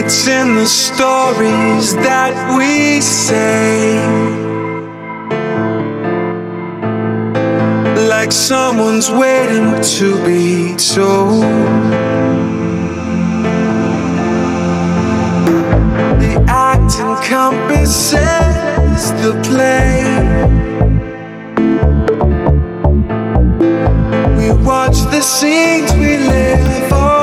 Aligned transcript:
It's 0.00 0.28
in 0.28 0.54
the 0.54 0.64
stories 0.64 1.92
that 2.06 2.32
we 2.56 3.00
say. 3.00 3.98
Like 8.08 8.30
someone's 8.30 9.10
waiting 9.10 9.74
to 9.98 10.24
be 10.24 10.76
told. 10.76 11.42
The 16.22 16.34
act 16.46 16.92
encompasses 17.00 19.02
the 19.22 19.32
play. 19.48 20.04
We 24.38 24.48
watch 24.64 24.98
the 25.10 25.20
scenes 25.20 25.92
we 25.94 26.18
live 26.18 26.88
for. 26.88 27.17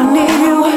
I 0.00 0.12
need 0.14 0.46
you. 0.46 0.69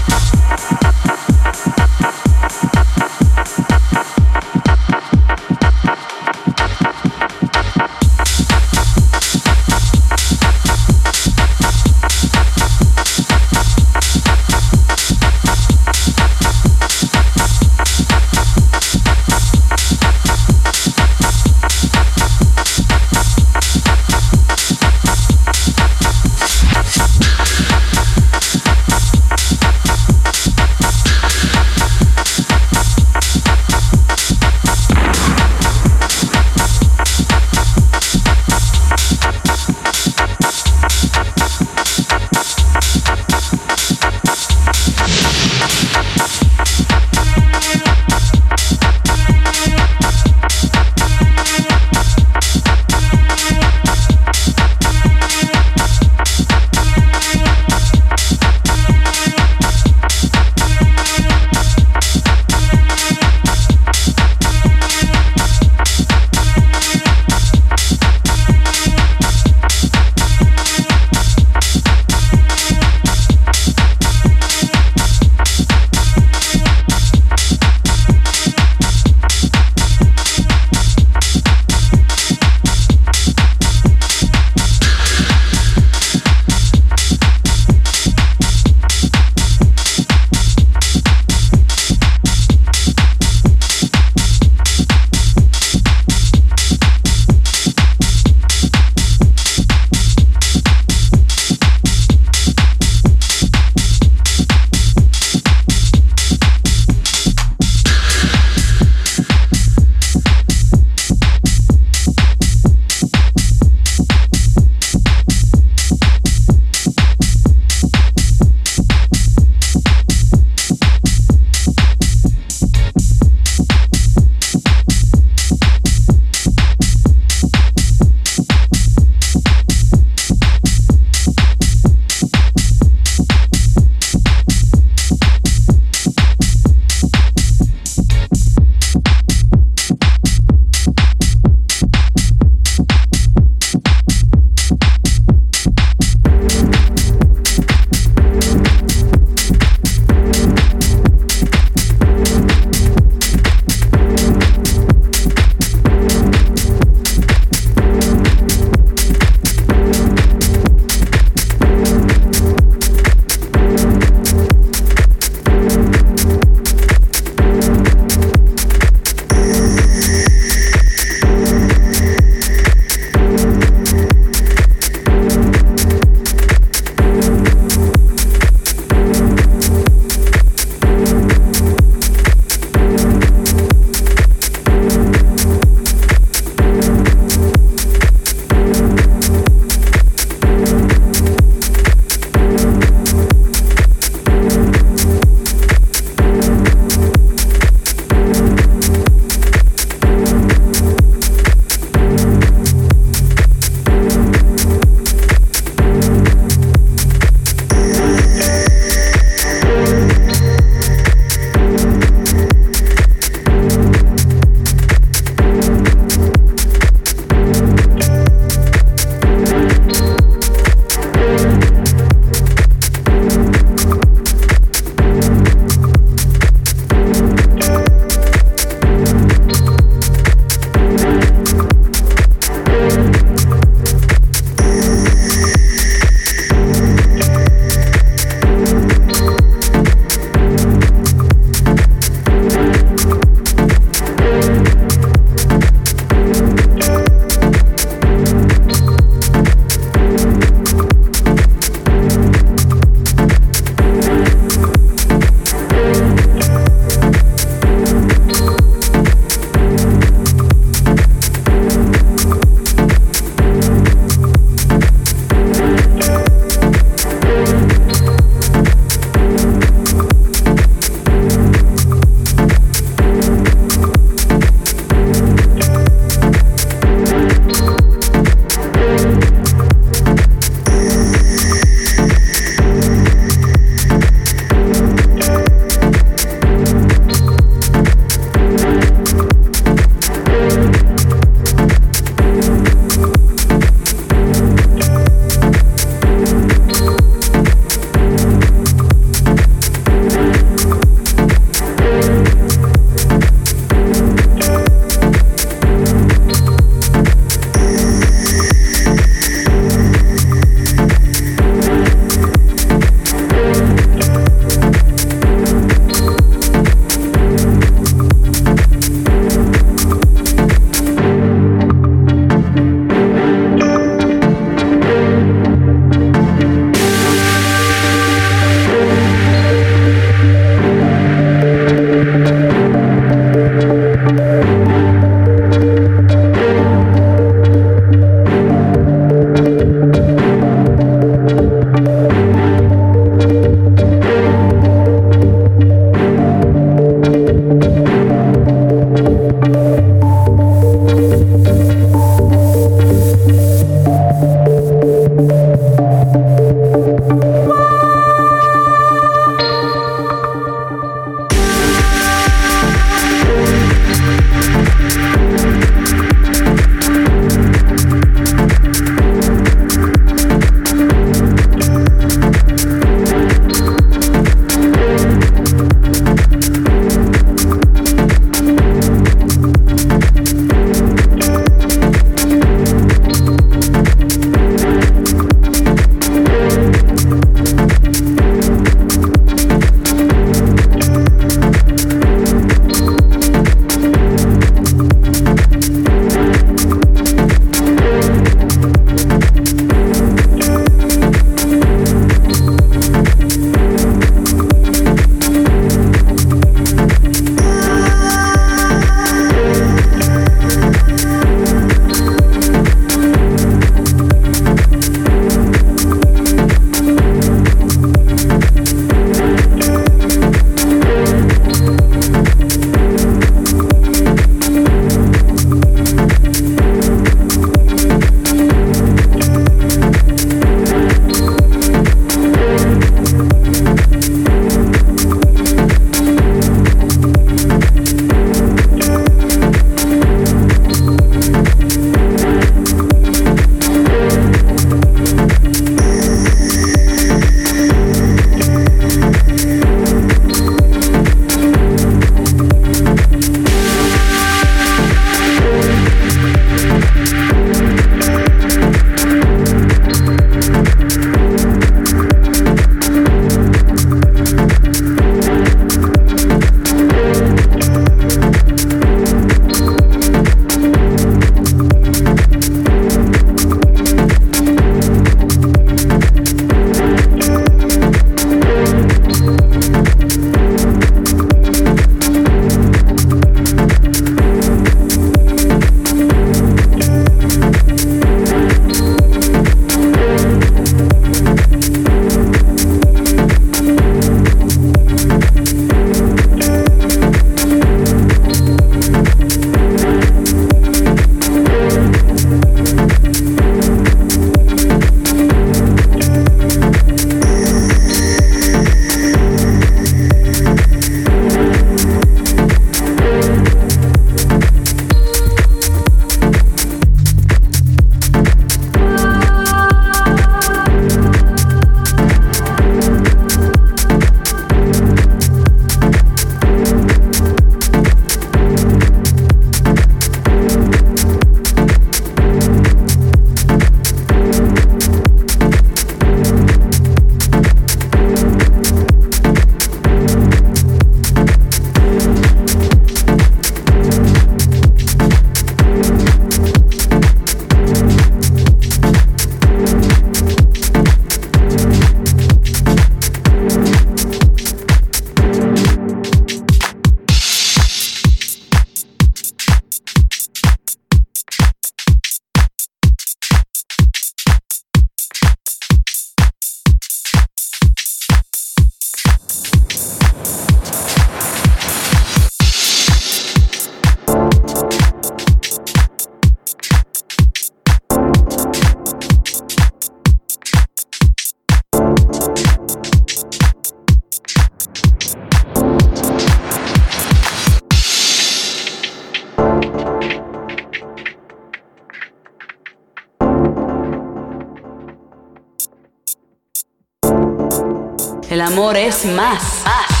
es 598.75 599.05
más. 599.05 599.61
más. 599.65 600.00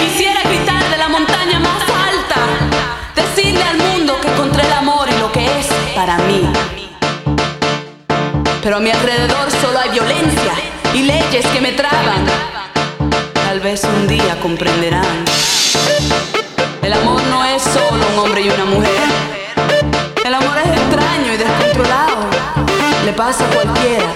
quisiera 0.00 0.40
gritar 0.42 0.82
de 0.90 0.96
la 0.96 1.08
montaña 1.08 1.58
más 1.58 1.82
alta, 1.82 2.40
decirle 3.14 3.62
al 3.62 3.78
mundo 3.78 4.18
que 4.20 4.28
encontré 4.28 4.64
el 4.64 4.72
amor 4.72 5.08
y 5.08 5.18
lo 5.18 5.30
que 5.32 5.44
es 5.44 5.66
para 5.94 6.18
mí. 6.18 6.42
Pero 8.62 8.76
a 8.76 8.80
mi 8.80 8.90
alrededor 8.90 9.50
solo 9.62 9.78
hay 9.78 9.90
violencia 9.90 10.52
y 10.94 11.02
leyes 11.02 11.46
que 11.46 11.60
me 11.60 11.72
traban. 11.72 12.26
Tal 13.32 13.60
vez 13.60 13.82
un 13.84 14.06
día 14.06 14.38
comprenderán. 14.40 15.24
El 16.82 16.92
amor 16.92 17.22
no 17.30 17.44
es 17.44 17.62
solo 17.62 18.04
un 18.12 18.18
hombre 18.18 18.42
y 18.42 18.48
una 18.50 18.64
mujer. 18.64 19.08
El 20.24 20.34
amor 20.34 20.56
es 20.58 20.70
extraño 20.80 21.32
y 21.34 21.36
descontrolado. 21.36 22.26
Le 23.04 23.12
pasa 23.12 23.44
a 23.44 23.48
cualquiera. 23.48 24.08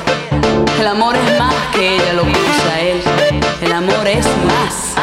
El 0.79 0.87
amor 0.87 1.17
es 1.17 1.39
más 1.39 1.55
que 1.73 1.97
ella 1.97 2.13
lo 2.13 2.23
que 2.23 2.31
usa 2.31 2.81
él. 2.81 3.03
El 3.61 3.73
amor 3.73 4.07
es 4.07 4.27
más. 4.47 4.95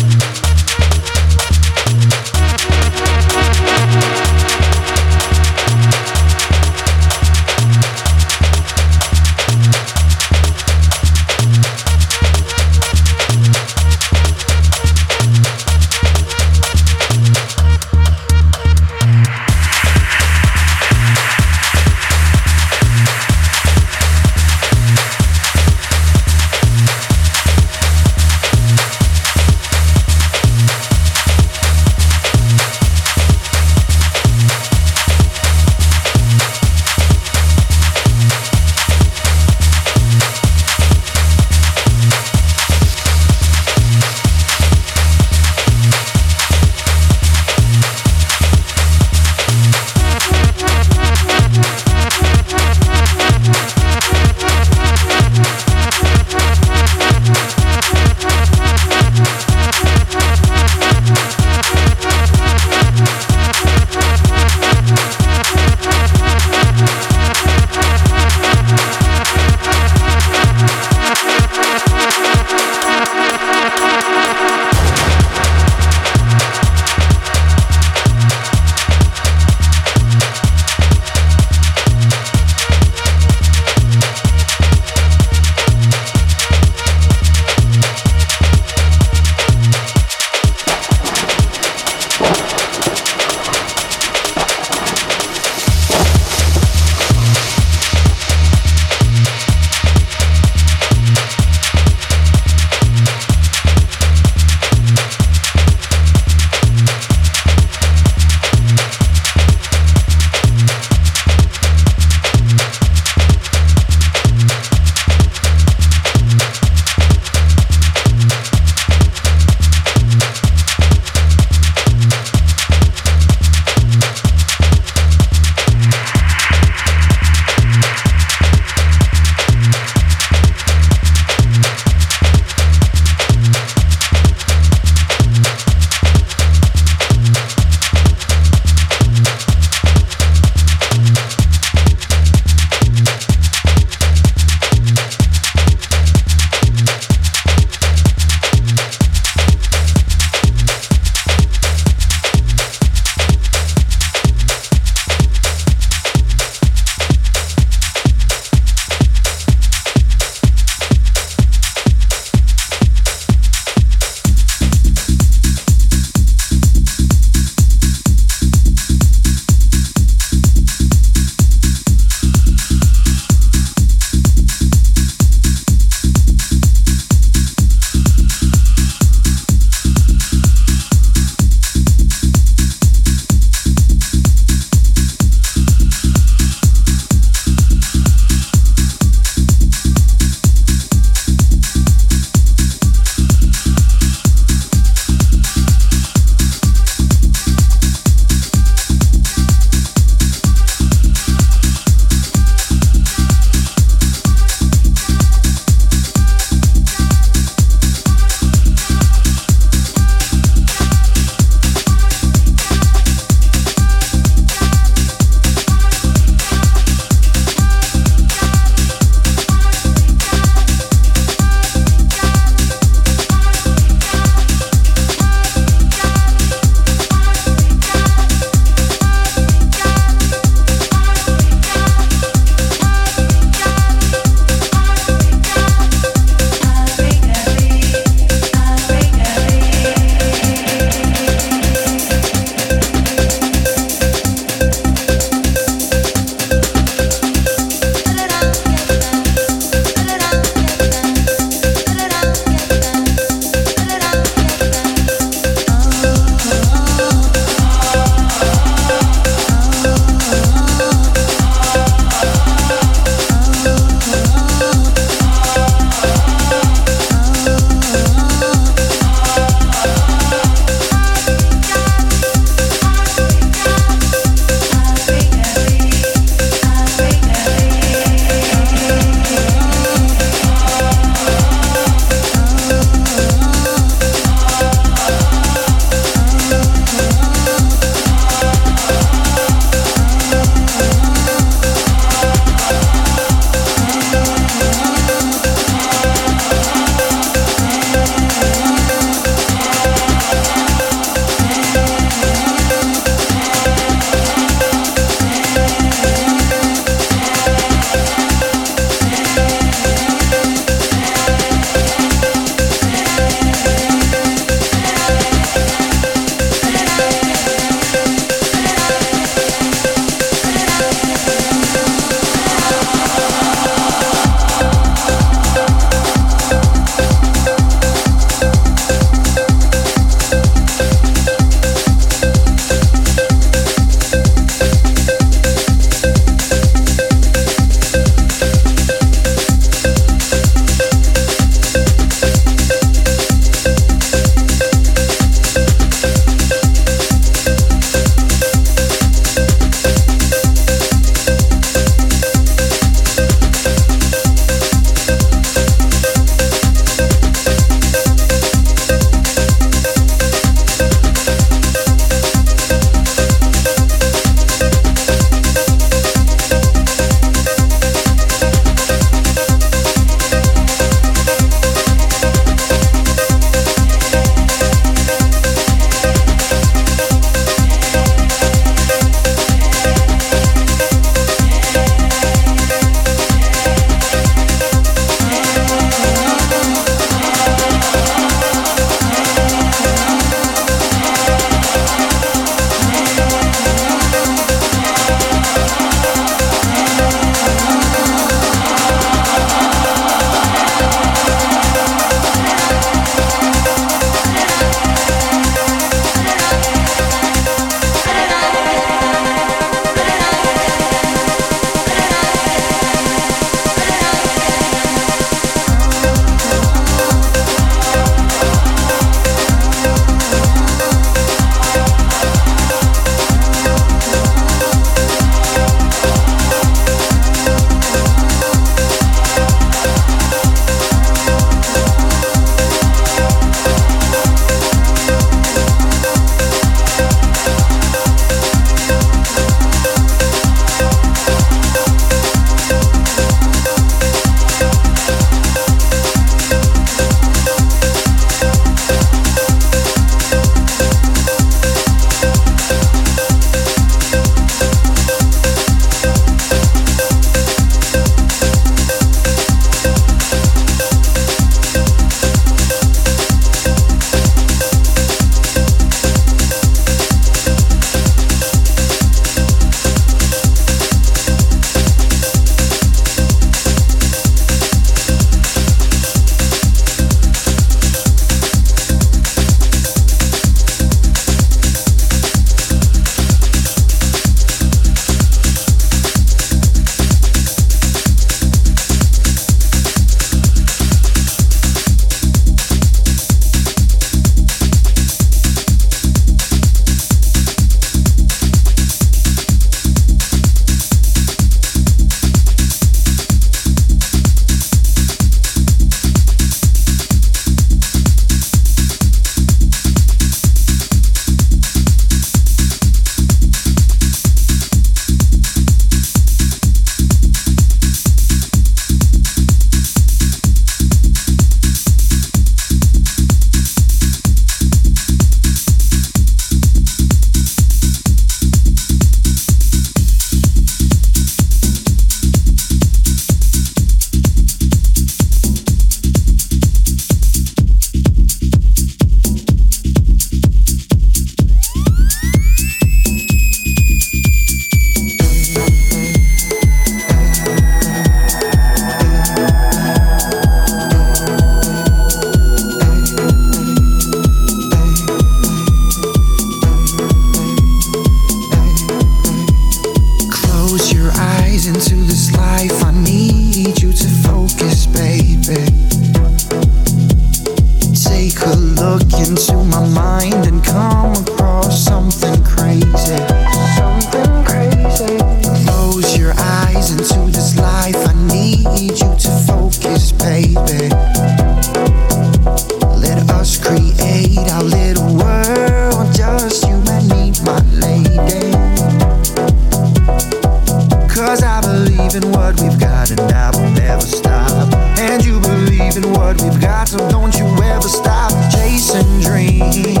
believe 595.93 596.05
in 596.05 596.13
what 596.13 596.41
we've 596.41 596.61
got, 596.61 596.87
so 596.87 596.97
don't 597.09 597.37
you 597.37 597.45
ever 597.63 597.87
stop 597.87 598.31
chasing 598.51 599.19
dreams. 599.19 600.00